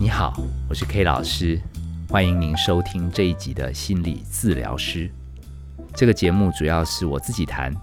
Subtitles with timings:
[0.00, 0.32] 你好，
[0.68, 1.60] 我是 K 老师，
[2.08, 5.10] 欢迎您收听这一集的心理治疗师。
[5.92, 7.74] 这个节目主要是我自己谈，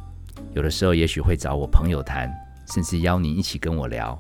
[0.54, 2.34] 有的时候也许会找我朋友谈，
[2.68, 4.18] 甚至邀您一起跟我聊，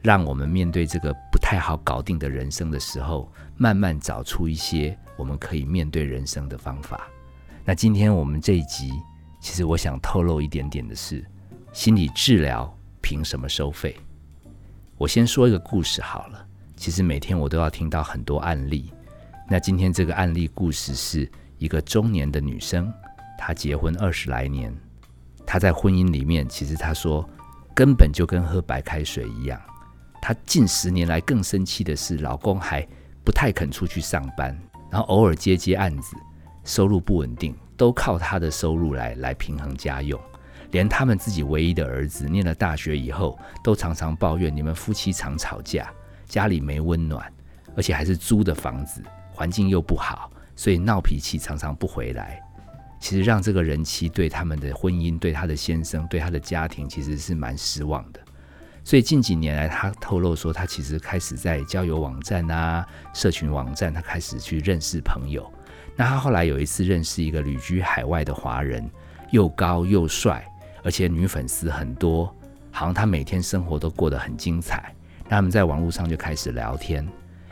[0.00, 7.06] 让我们面对这个不太好搞定的人生的时候，慢慢找出一些我们可以面对人生的方法。
[7.62, 8.90] 那今天我们这一集，
[9.38, 11.22] 其实我想透露一点点的是，
[11.74, 13.94] 心理治疗凭什么收费？
[14.96, 16.47] 我先说一个故事好了。
[16.78, 18.92] 其实每天我都要听到很多案例。
[19.48, 21.28] 那今天这个案例故事是
[21.58, 22.90] 一个中年的女生，
[23.36, 24.72] 她结婚二十来年，
[25.44, 27.28] 她在婚姻里面，其实她说
[27.74, 29.60] 根本就跟喝白开水一样。
[30.22, 32.86] 她近十年来更生气的是，老公还
[33.24, 34.56] 不太肯出去上班，
[34.88, 36.16] 然后偶尔接接案子，
[36.62, 40.18] 收入不稳定，都靠她的收入来来平衡家用。
[40.70, 45.90] 连他们自己唯一的儿子念了大学以后，都常常抱怨你们夫妻常吵架。
[46.28, 47.32] 家里没温暖，
[47.74, 52.40] 而且还是租的房子，环境又不好，所以闹脾气常常不回来。
[53.00, 58.20] 其实让这个人妻对他们的婚姻、对他的先生、对他的家庭，其实是蛮失望的。
[58.84, 65.48] 所以近几年来，他透露说，他其实开始在交友网站啊、社群网站，他开始去认识朋友。
[65.94, 68.88] 那他后来有一次认识一个旅居海外的华人，
[69.30, 70.44] 又高又帅，
[70.82, 72.34] 而且女粉丝很多，
[72.70, 74.94] 好像他每天生活都过得很精彩。
[75.28, 77.06] 他们在网络上就开始聊天，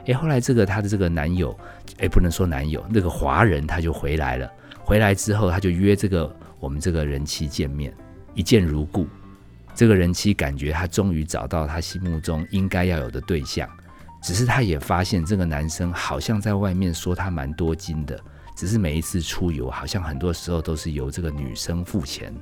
[0.06, 1.56] 诶，后来这个她的这个男友，
[1.98, 4.50] 诶，不能说男友，那个华人他就回来了。
[4.82, 7.92] 回来之后，他就约这个我们这个人妻见面，
[8.34, 9.06] 一见如故。
[9.74, 13.68] 这个人妻感觉他终于找到他心目中应该要有的对象，
[14.22, 18.18] 只是他也发现这个男生好像在外面说他蛮多金的，
[18.56, 22.32] 只是每一次出游好像很多时候都是由这个女生付钱。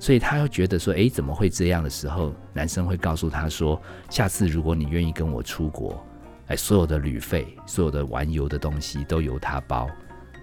[0.00, 6.02] 所以他又觉得说，诶，怎么会这样的时候，男生会告诉他说，下次如果你愿意跟我出国，
[6.46, 9.86] 哎，所有的旅费、所有的玩游的东西都由他包。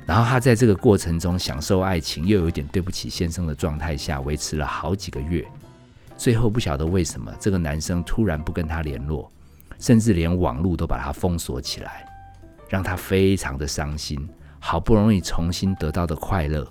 [0.05, 5.45] 然后他在这个过程中享受爱情，又有点对不起先生的状态下，维持了好几个月。
[6.15, 9.29] 最后不晓得为什么，这个男生突然不跟他联络，
[9.79, 12.05] 甚至连网络都把他封锁起来，
[12.69, 14.29] 让他非常的伤心。
[14.59, 16.65] 好不容易重新得到的快乐，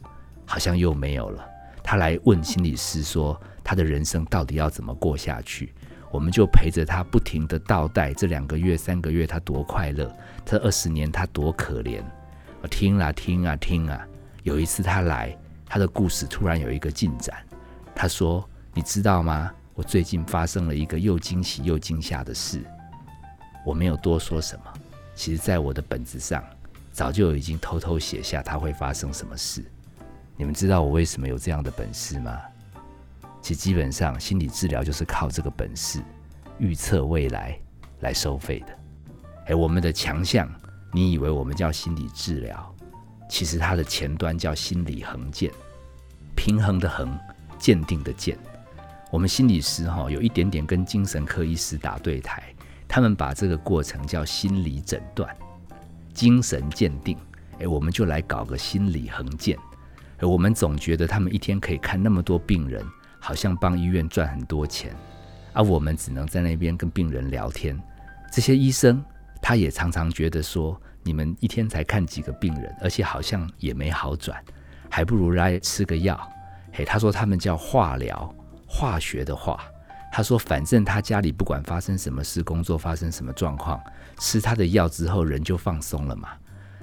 [0.44, 1.44] 好像又没有了。
[1.88, 5.72] 他来问心理师说：“他的人生到底要怎么过下去？”
[6.10, 10.08] 我们就陪着他，不停的倒带这两个月、三个月，他多快乐；
[10.44, 12.02] 这二十年，他多可怜。
[12.60, 14.04] 我听啊听啊听啊。
[14.42, 17.36] 有一次他来，他的故事突然有一个进展。
[17.94, 18.44] 他说
[18.74, 19.52] ：“你知道吗？
[19.74, 22.64] 我最近发生了一个又惊喜又惊吓的事。”
[23.64, 24.64] 我没有多说什么。
[25.14, 26.42] 其实，在我的本子上，
[26.90, 29.64] 早就已经偷偷写下他会发生什么事。
[30.36, 32.38] 你们知道我为什么有这样的本事吗？
[33.40, 36.02] 其实基本上心理治疗就是靠这个本事
[36.58, 37.58] 预测未来
[38.00, 38.66] 来收费的。
[39.46, 40.48] 哎，我们的强项，
[40.92, 42.74] 你以为我们叫心理治疗，
[43.30, 45.50] 其实它的前端叫心理横鉴，
[46.34, 47.18] 平衡的衡，
[47.58, 48.36] 鉴定的鉴。
[49.10, 52.42] 我们心理师哈有一点点跟精神科医师打对台，
[52.86, 55.34] 他们把这个过程叫心理诊断、
[56.12, 57.16] 精神鉴定。
[57.60, 59.56] 哎，我们就来搞个心理横鉴。
[60.18, 62.84] 而我们总觉得他们一天可以看那么多病人，
[63.20, 64.94] 好像帮医院赚很多钱，
[65.52, 67.80] 而我们只能在那边跟病人聊天。
[68.32, 69.02] 这些医生
[69.40, 74.42] 他也常常觉得说，你们一天才看几个病人，而且好像也没好转，
[74.90, 76.18] 还不如来吃个药。
[76.72, 78.34] 嘿，他说他们叫化疗，
[78.66, 79.60] 化学的化。
[80.12, 83.78] 他说反正他家里不管发生什么事，工作发生什么状况，
[84.18, 86.30] 吃他的药之后人就放松了嘛。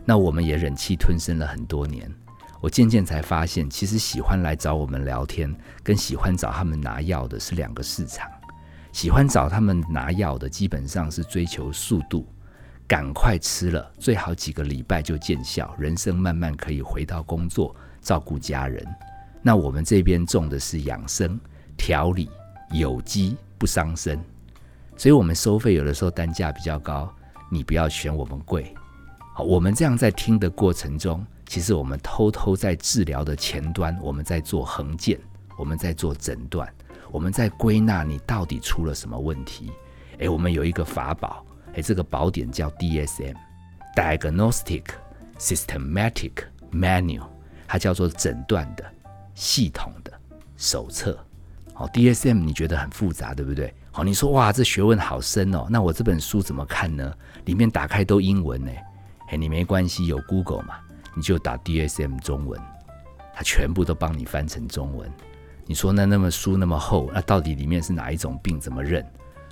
[0.05, 2.11] 那我们也忍气吞声了很多年。
[2.63, 5.53] 我渐渐才发现，其实喜欢来找我们聊天，
[5.83, 8.31] 跟喜欢找他们拿药的是两个市场。
[8.93, 12.25] 喜欢找他们拿药的，基本上是追求速度，
[12.87, 18.81] 赶快吃了，最好几个礼拜就见效，人生慢慢可以回到工作，照顾家人。
[19.41, 21.37] 那我们这边种的是养生、
[21.75, 22.29] 调理、
[22.71, 24.17] 有机，不伤身，
[24.95, 27.13] 所以我们收费有的时候单价比较高，
[27.51, 28.73] 你不要嫌我们贵。
[29.33, 31.27] 好，我们这样在听的过程中。
[31.45, 35.19] 其实我们偷偷在治疗的前端，我们在做横件，
[35.57, 36.67] 我们在做诊断，
[37.11, 39.71] 我们在归纳你到底出了什么问题。
[40.19, 44.83] 诶，我们有一个法宝，诶，这个宝典叫 DSM（Diagnostic
[45.37, 46.31] Systematic
[46.71, 47.27] Manual），
[47.67, 48.83] 它叫做诊断的
[49.35, 50.11] 系统的
[50.57, 51.17] 手册。
[51.73, 53.73] 好，DSM 你觉得很复杂，对不对？
[53.91, 57.11] 好，你说哇，这学问好深哦，那我这本书怎么看呢？
[57.45, 58.71] 里面打开都英文呢。
[59.29, 60.75] 诶，你没关系，有 Google 嘛？
[61.13, 62.59] 你就打 DSM 中文，
[63.33, 65.11] 它全部都帮你翻成中文。
[65.65, 68.59] 你说那那么书那么厚，那到底里面是哪一种病？
[68.59, 69.05] 怎么认？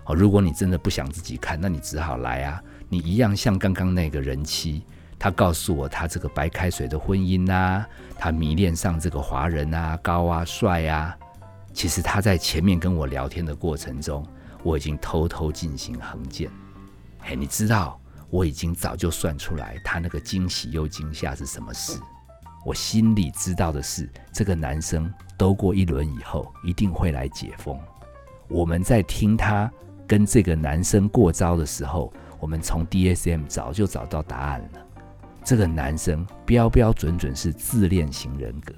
[0.05, 4.83] 哦，如果你真的不想自己看，那你只好来啊，你一样像刚刚那个人妻，
[5.19, 7.87] 他告诉我他这个白开水的婚姻啊，
[8.17, 11.15] 他迷恋上这个华人啊，高啊，帅啊。
[11.71, 14.25] 其实他在前面跟我聊天的过程中，
[14.63, 16.49] 我已经偷偷进行横剑。
[17.19, 18.00] 嘿，你知道，
[18.31, 21.99] 我已经早就算出来他那个惊喜又惊吓是什么事。
[22.65, 27.77] 我心里知道的是，这个男生兜过一轮以后，一定会来解封。
[28.47, 29.69] 我们在听他
[30.07, 34.79] 跟这个男生过招的时候，我们从 DSM 早就找到答案了。
[35.43, 38.73] 这个男生标标准准是自恋型人格，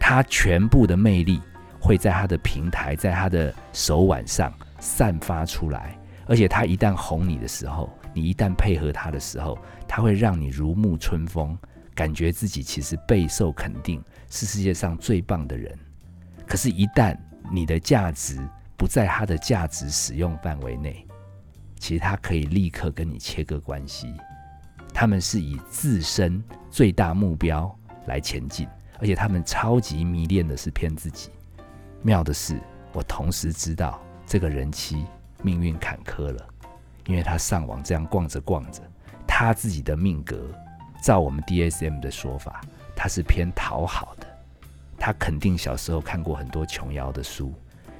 [0.00, 1.40] 他全部的魅力
[1.78, 5.96] 会在他的平台，在他的手腕上散发出来。
[6.28, 11.56] 而且他一旦哄你的时候，你一旦配合他的时候，他会让你如沐春风。
[11.94, 15.74] 感觉自己其实备受肯定，是世界上最棒的人。
[16.46, 17.16] 可是，一旦
[17.50, 18.38] 你的价值
[18.76, 21.06] 不在他的价值使用范围内，
[21.78, 24.12] 其实他可以立刻跟你切割关系。
[24.92, 27.74] 他们是以自身最大目标
[28.06, 28.68] 来前进，
[28.98, 31.30] 而且他们超级迷恋的是骗自己。
[32.02, 32.60] 妙的是，
[32.92, 35.06] 我同时知道这个人妻
[35.42, 36.46] 命运坎坷了，
[37.06, 38.82] 因为他上网这样逛着逛着，
[39.26, 40.36] 他自己的命格。
[41.02, 42.60] 照我们 DSM 的说法，
[42.96, 44.26] 他是偏讨好的。
[44.98, 47.52] 他肯定小时候看过很多琼瑶的书，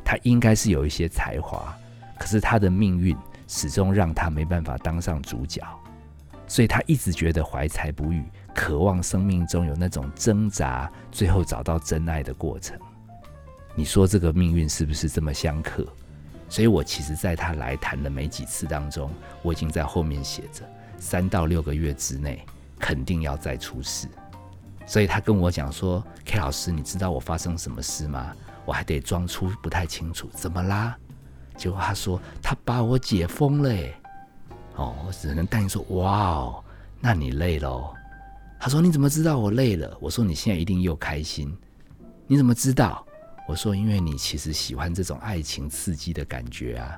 [0.05, 1.77] 他应该是有一些才华，
[2.19, 3.17] 可是他的命运
[3.47, 5.63] 始终让他没办法当上主角，
[6.49, 8.25] 所以他一直觉得怀才不遇，
[8.55, 12.77] 渴望生命中有那种挣扎，最后找到真爱的过程。
[13.77, 15.87] 你说这个命运是不是这么相克？
[16.49, 19.11] 所以我其实在他来谈的没几次当中，
[19.43, 20.63] 我已经在后面写着
[20.99, 22.45] 三到六个月之内。
[22.79, 24.07] 肯定要再出事，
[24.85, 30.95] 所以他跟我讲说：“K 老师，你知道我发生什么事吗？”我还得装出不太清楚，怎么啦？
[31.57, 33.75] 结果他说他把我解封了。
[34.75, 36.65] 哦，我只能答应说：“哇哦，
[37.01, 37.95] 那你累喽。”
[38.61, 41.57] 他说：“你怎么知道我累了？”我说：“你现在一定又开心。”
[42.29, 43.06] 你怎么知道？
[43.47, 46.97] 我说：“因为你其实喜欢这种爱情刺激的感觉啊。”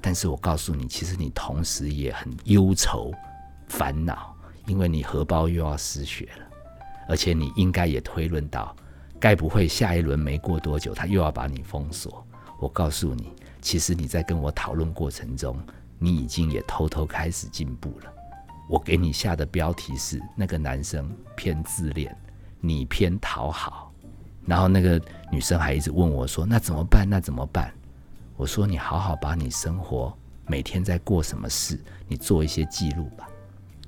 [0.00, 3.12] 但是我告诉你，其实你同时也很忧愁、
[3.68, 4.36] 烦恼。
[4.66, 6.46] 因为你荷包又要失血了，
[7.08, 8.76] 而且你应该也推论到，
[9.18, 12.24] 该不会下一轮没过多久，他又要把你封锁？
[12.60, 15.58] 我告诉你，其实你在跟我讨论过程中，
[15.98, 18.12] 你已经也偷偷开始进步了。
[18.68, 22.16] 我给你下的标题是：那个男生偏自恋，
[22.60, 23.92] 你偏讨好。
[24.46, 25.00] 然后那个
[25.30, 27.08] 女生还一直问我说：“那怎么办？
[27.08, 27.72] 那怎么办？”
[28.36, 30.12] 我说：“你好好把你生活
[30.46, 31.78] 每天在过什么事，
[32.08, 33.28] 你做一些记录吧。”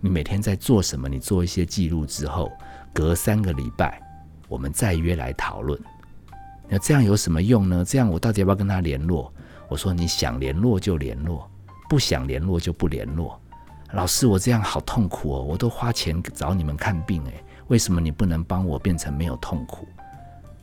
[0.01, 1.09] 你每天在做什么？
[1.09, 2.51] 你做一些记录之后，
[2.93, 4.03] 隔三个礼拜，
[4.49, 5.81] 我们再约来讨论。
[6.69, 7.85] 那这样有什么用呢？
[7.87, 9.33] 这样我到底要不要跟他联络？
[9.69, 11.49] 我说你想联络就联络，
[11.89, 13.41] 不想联络就不联络。
[13.93, 15.43] 老师，我这样好痛苦哦！
[15.43, 19.87] 我都花钱找你们看病，诶，为什么你不能帮我变成没有痛苦？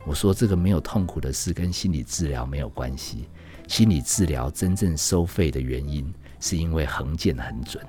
[0.06, 3.28] 我说这个没有痛苦的事跟心理治疗没有关系。
[3.68, 7.84] 心理治疗真正收费的原因，是因为横剑很准。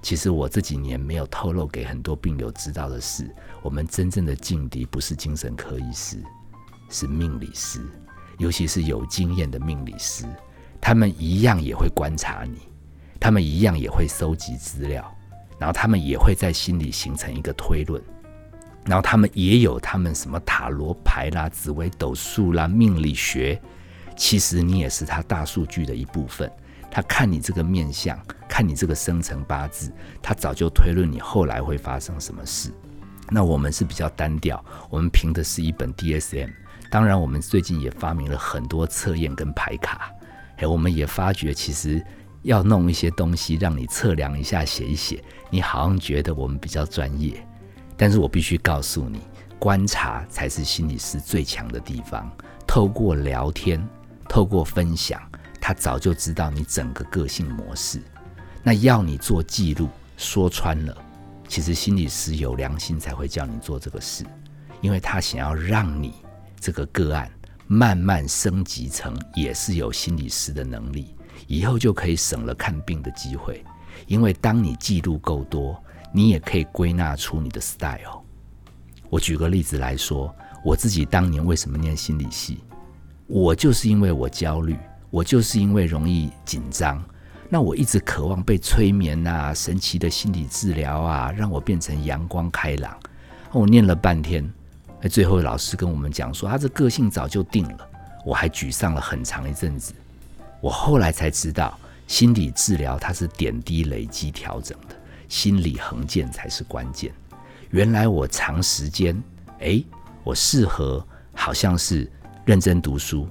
[0.00, 3.28] 其实我这几年没有透露给很多病友知道的是，
[3.62, 6.22] 我们真正的劲敌不是精神科医师，
[6.88, 7.80] 是命理师，
[8.38, 10.24] 尤其是有经验的命理师。
[10.80, 12.60] 他们一样也会观察你，
[13.18, 15.12] 他们一样也会收集资料，
[15.58, 18.00] 然后他们也会在心里形成一个推论，
[18.84, 23.60] 然后他们也有他们什么塔罗牌啦、紫微斗数啦、命理学。
[24.16, 26.50] 其实你也是他大数据的一部分。
[26.90, 28.18] 他看你这个面相，
[28.48, 29.92] 看你这个生辰八字，
[30.22, 32.72] 他早就推论你后来会发生什么事。
[33.30, 36.50] 那我们是比较单调，我们凭的是一本 DSM。
[36.90, 40.10] 当然，我们最近也发明了很多测验跟牌卡。
[40.56, 42.02] 哎，我们也发觉，其实
[42.40, 47.46] 要弄一些东西让你测量一下、写一写，你好像觉得我们比较专业。
[47.98, 49.20] 但是我必须告诉你，
[49.58, 52.30] 观察才是心理师最强的地方。
[52.66, 53.86] 透过聊天，
[54.26, 55.20] 透过分享。
[55.60, 58.00] 他早就知道你整个个性模式，
[58.62, 60.96] 那要你做记录，说穿了，
[61.46, 64.24] 其实心理师有良心才会叫你做这个事，
[64.80, 66.14] 因为他想要让你
[66.58, 67.30] 这个个案
[67.66, 71.14] 慢慢升级成也是有心理师的能力，
[71.46, 73.62] 以后就可以省了看病的机会，
[74.06, 78.22] 因为当你记录够多，你也可以归纳出你的 style。
[79.10, 80.34] 我举个例子来说，
[80.64, 82.58] 我自己当年为什么念心理系，
[83.26, 84.76] 我就是因为我焦虑。
[85.10, 87.02] 我就是因为容易紧张，
[87.48, 92.94] 那我一直渴望被催眠啊，神奇的心理治疗啊，让我变成阳光开朗。
[93.50, 94.46] 我念了半天，
[95.10, 97.88] 最后老师跟我们讲说，他这个性早就定了。
[98.22, 99.94] 我还沮丧了很长一阵子。
[100.60, 104.94] 我后来才知道，心理治疗它是点滴累积调整的，
[105.28, 107.12] 心理横见才是关键。
[107.70, 109.22] 原来我长时间，
[109.58, 109.84] 诶，
[110.24, 112.10] 我适合好像是
[112.44, 113.28] 认真读书，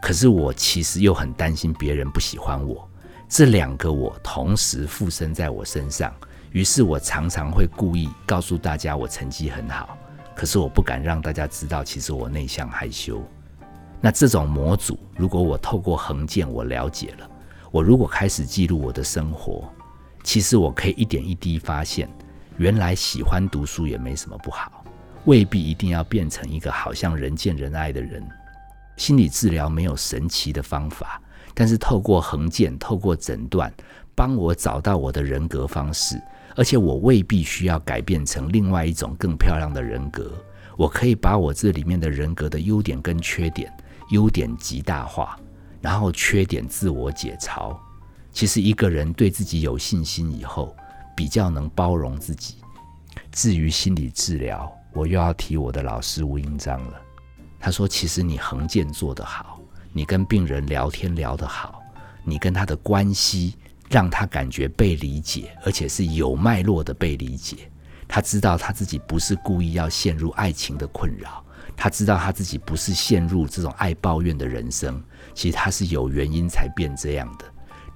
[0.00, 2.88] 可是我其实又很担心别人不喜欢我，
[3.28, 6.14] 这两个我同时附身在我身上，
[6.52, 9.98] 于是我常常会故意告诉大家我成绩很好，
[10.36, 13.22] 可是我不敢让大家知道，其实我内向害羞。
[14.00, 17.30] 那这种模组，如果我透过横见我了解了，
[17.70, 19.72] 我如果开始记录我的生活，
[20.22, 22.08] 其实我可以一点一滴发现。
[22.58, 24.84] 原来喜欢读书也没什么不好，
[25.24, 28.22] 未必一定要变成一个好像人见人爱的人。
[28.98, 31.20] 心理治疗没有神奇的方法，
[31.54, 33.72] 但是透过横见，透过诊断，
[34.14, 36.20] 帮我找到我的人格方式，
[36.54, 40.30] 而且我未必需要改变成另外一种更漂亮的人格。
[40.76, 43.72] 我可以把我这里面的人格的优点跟缺点，
[44.10, 45.36] 优点极大化，
[45.80, 47.74] 然后缺点自我解嘲。
[48.32, 50.74] 其实一个人对自己有信心以后。
[51.14, 52.56] 比较能包容自己。
[53.30, 57.00] 至于心理治疗，我又要提我的老师吴英章了。
[57.60, 59.60] 他说：“其实你横见做得好，
[59.92, 61.82] 你跟病人聊天聊得好，
[62.24, 63.56] 你跟他的关系
[63.90, 67.70] 让他感觉被理解，而且是有脉络的被理解。
[68.08, 71.44] 他知道他自己不是故意要陷入爱情的困扰，
[71.76, 75.02] 他知道他自己不是陷入这种爱抱怨的人生。
[75.34, 77.44] 其实他是有原因才变这样的。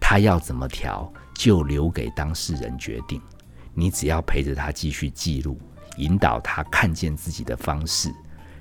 [0.01, 3.21] 他要怎么调？”就留给当事人决定，
[3.75, 5.61] 你只要陪着他继续记录，
[5.99, 8.11] 引导他看见自己的方式。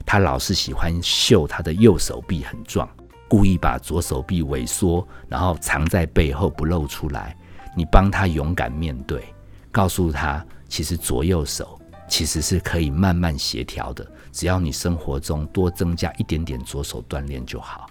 [0.06, 2.86] 他老是喜欢秀他的右手臂很壮，
[3.30, 7.34] 故意把左手臂萎缩，然后藏在背后不露出来。
[7.77, 9.34] 你帮他勇敢面对，
[9.72, 17.88] 告诉他，其实左右手其实是可以慢慢协调的，只要你生活中多增加一点点左手锻炼就好。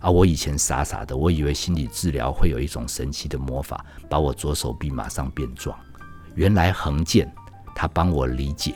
[0.00, 0.10] 啊！
[0.10, 5.78] 我以前傻傻的，我以为心理治疗会有一种神奇的魔法，把我左手臂马上变壮。
[6.34, 7.32] 原来横剑，
[7.74, 8.74] 他帮我理解，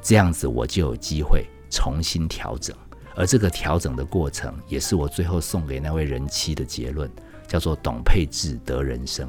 [0.00, 2.76] 这样子我就有机会重新调整。
[3.16, 7.10] 而这个调整的过程，也是我最后送给那位人妻的结论，
[7.48, 9.28] 叫做“懂配置得人生”。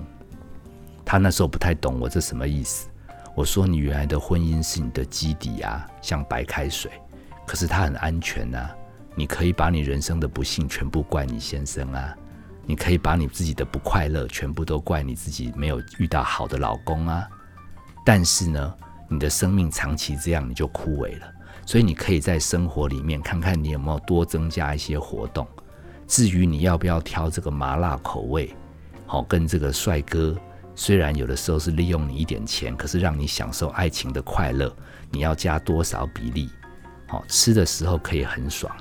[1.04, 2.88] 他那时候不太懂我这什么意思。
[3.36, 6.92] 我说：“你原来的婚姻是你的基底啊，像白开水，
[7.48, 8.70] 可是它很安全啊。”
[9.15, 12.15] 你可以把你人生的不幸全部怪你先生啊，
[12.65, 17.27] 你可以把你自己的不快乐全部都怪你自己没有遇到好的老公啊。
[18.06, 18.74] 但是呢，
[19.10, 21.32] 你的生命长期这样你就枯萎了，
[21.65, 25.48] 所以你可以在生活里面看看你有没有多增加一些活动。
[26.08, 28.56] 至于你要不要挑这个麻辣口味，
[29.06, 30.36] 好跟这个帅哥，
[30.74, 34.74] 虽然有的时候是利用你一点钱，可是让你享受爱情的快乐，
[35.10, 36.50] 你要加多少比例？
[37.08, 38.74] 好吃的时候可以很爽。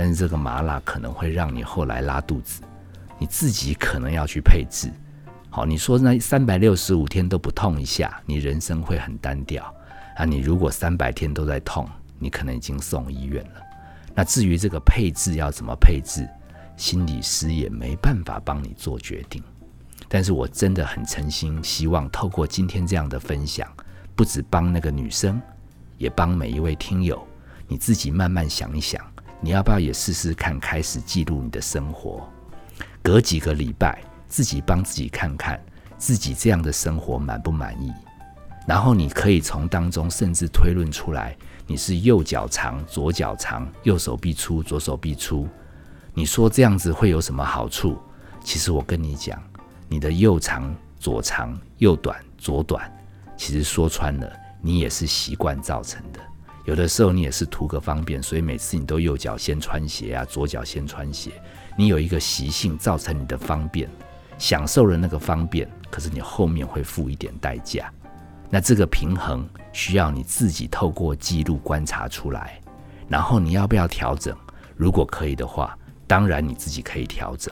[0.00, 2.62] 但是这个麻辣可能会让你后来拉肚子，
[3.18, 4.88] 你自己可能要去配置。
[5.50, 9.74] 好，你说那三百六十五天都不痛一下，你人生会很单调
[10.14, 10.24] 啊。
[10.24, 11.84] 你如果三百天都在痛，
[12.16, 13.60] 你可能已经送医院了。
[14.14, 16.28] 那至于这个配置要怎么配置，
[16.76, 19.42] 心理师也没办法帮你做决定。
[20.06, 23.68] 但是我真的很诚心希望透过今天这样的分享，
[24.14, 25.42] 不止帮那个女生，
[25.96, 27.20] 也帮每一位听友，
[27.66, 29.04] 你自己慢慢想一想。
[29.40, 32.28] 你要不要也试试看，开始记录你的生活？
[33.02, 35.60] 隔几个礼拜，自己帮自己看看，
[35.96, 37.92] 自己这样的生活满不满意？
[38.66, 45.48] 然后你可以从当中甚至推论出来，你是右脚长，左脚长，右手臂粗，左手臂粗。
[46.12, 47.96] 你说这样子会有什么好处？
[48.42, 49.40] 其实我跟你讲，
[49.88, 52.92] 你的右长、左长、右短、左短，
[53.36, 54.30] 其实说穿了，
[54.60, 56.20] 你也是习惯造成的。
[56.68, 61.30] 有的时候你也是图个方便，所以每次你都右脚先穿鞋啊，左脚先穿鞋。
[61.78, 63.88] 你有一个习性造成你的方便，
[64.36, 67.90] 享受了那个方便，可是你后面会付一点代价。
[68.50, 72.60] 那这个平衡需要你自己透过记录观察出来，
[73.08, 74.36] 然后你要不要调整？
[74.76, 75.74] 如果可以的话，
[76.06, 77.50] 当然你自己可以调整。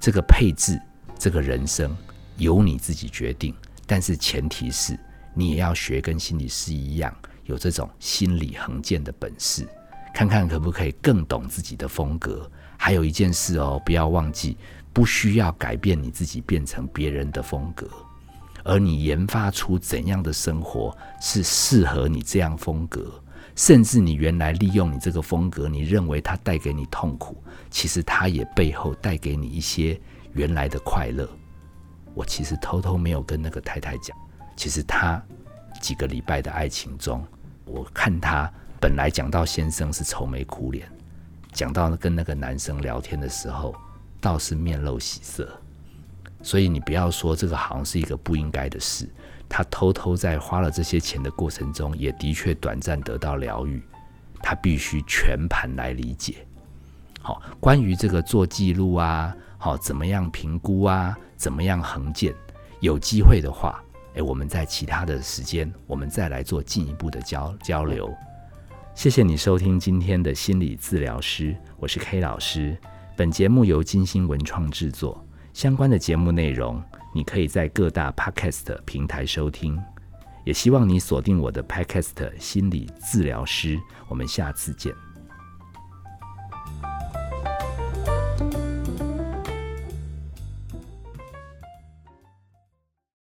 [0.00, 0.80] 这个配置，
[1.18, 1.94] 这个人生
[2.38, 3.54] 由你自己决定，
[3.86, 4.98] 但是前提是
[5.34, 7.14] 你也要学跟心理师一样。
[7.48, 9.66] 有这种心理横见的本事，
[10.14, 12.48] 看看可不可以更懂自己的风格。
[12.76, 14.56] 还有一件事哦，不要忘记，
[14.92, 17.88] 不需要改变你自己变成别人的风格，
[18.62, 23.10] 而你研发出怎样的生活是适合你这样风格，
[23.56, 29.98] 甚至你原来利用你这个风格，你认为它带给你痛苦，其实它也背后带给你一些
[30.34, 31.28] 原来的快乐。
[32.14, 34.16] 我其实偷偷没有跟那个太太讲，
[34.54, 35.20] 其实她
[35.80, 37.26] 几个礼拜的爱情中。
[37.68, 40.88] 我看他本来讲到先生是愁眉苦脸，
[41.52, 43.74] 讲到跟那个男生聊天的时候，
[44.20, 45.48] 倒是面露喜色。
[46.42, 49.08] 所以你不要说这个好像是一个不应该的事。
[49.48, 53.82] 他偷偷在花了这些钱的过程中，也的确短暂得到疗愈。
[54.40, 56.46] 他必须全盘来理解。
[57.20, 62.32] 好，关于这个做记录啊，好，怎么样评估啊，怎么样横建？
[62.80, 63.82] 有机会的话，
[64.18, 68.12] 诶，我们在其他的时间，我们再来做进一步的交交流。
[68.92, 72.76] 谢谢你收听今天的心理治疗师，我是 K 老师。
[73.16, 76.82] 本节目由金星文创制作，相关的节目内容
[77.14, 79.80] 你可以在各大 Podcast 平台收听。
[80.44, 84.92] 也希望你锁定我的 Podcast 心理治疗师，我们下次见。